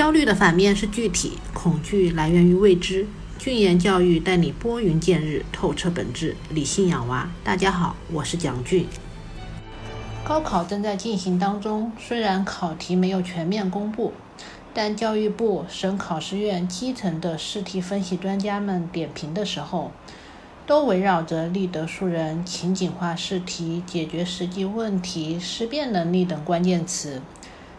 [0.00, 3.06] 焦虑的反面是具体，恐惧来源于未知。
[3.38, 7.30] 俊言教育带你拨云见日，透彻本质，理性养娃。
[7.44, 8.86] 大家好，我是蒋俊。
[10.24, 14.14] 高考正在进行当中，虽然考题没有全面公布，
[14.72, 19.92] 但教育部、省考试院基层的试题分析专家们点评的时候，
[20.66, 27.20] 都围绕着立德树人、情景化试题、解决实际问题、思辨能力等关键词，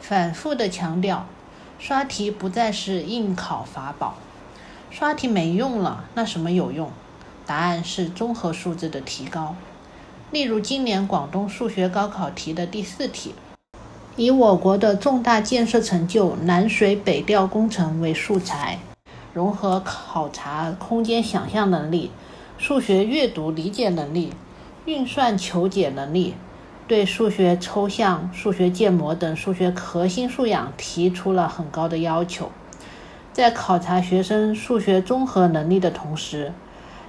[0.00, 1.28] 反复的强调，
[1.78, 4.16] 刷题不再是应考法宝。
[4.90, 6.90] 刷题没用了，那什么有用？
[7.44, 9.54] 答案是综合素质的提高。
[10.30, 13.34] 例如今年广东数学高考题的第四题，
[14.16, 18.78] 以我国的重大建设成就南水北调工程为素材，
[19.32, 22.10] 融合考察空间想象能力、
[22.58, 24.32] 数学阅读理解能力、
[24.86, 26.34] 运算求解能力，
[26.88, 32.52] 对数学抽象、数学建模等数学核心素养提出了很高的要求。
[33.32, 36.52] 在考察学生数学综合能力的同时，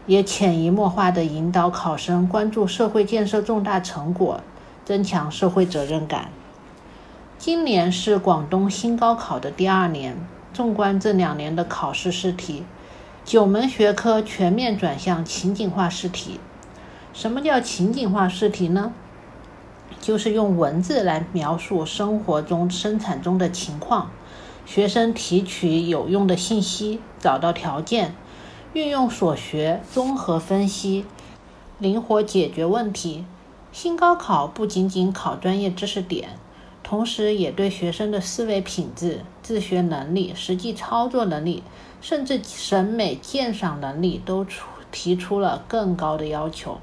[0.08, 4.42] 也潜移默化地引导考生关注社会建设重大成果，
[4.84, 6.30] 增强社会责任感。
[7.38, 10.18] 今年是广东新高考的第二年，
[10.54, 12.64] 纵观这两年的考试试题，
[13.24, 16.40] 九门学科全面转向情景化试题。
[17.14, 18.92] 什么叫情景化试题呢？
[20.00, 24.12] 就是用文字来描述生活中生产中的情况。
[24.66, 28.14] 学生提取有用的信息，找到条件，
[28.74, 31.06] 运用所学，综合分析，
[31.80, 33.24] 灵活解决问题。
[33.72, 36.32] 新高考不仅仅考专业知识点，
[36.84, 41.64] 同时也对学生的思维品质、自学能力、实际操作能力，
[42.02, 46.80] 甚至审美鉴赏能力都出提出了更高的要求。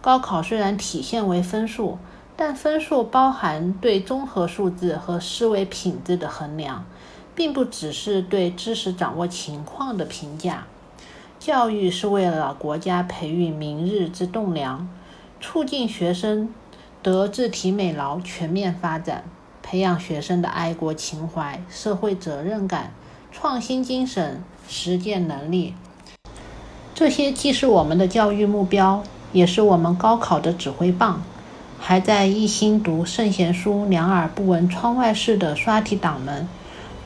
[0.00, 1.98] 高考虽然体现为分数，
[2.36, 6.84] 但分数包含对综合素质和思维品质的衡量。
[7.34, 10.66] 并不只是对知识掌握情况的评价，
[11.38, 14.86] 教育是为了国家培育明日之栋梁，
[15.40, 16.52] 促进学生
[17.00, 19.24] 德智体美劳全面发展，
[19.62, 22.92] 培养学生的爱国情怀、社会责任感、
[23.30, 25.74] 创新精神、实践能力。
[26.94, 31.22] 这些既是我们的教育目标，也是我们高考的指挥棒。
[31.84, 36.46] 还在一心读圣贤书、两耳不闻窗外事的刷题党们。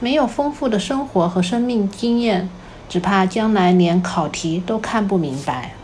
[0.00, 2.50] 没有丰富的生活和生命经验，
[2.86, 5.75] 只怕将来连考题都看不明白。